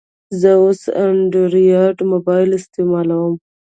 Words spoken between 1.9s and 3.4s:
موبایل استعمالوم.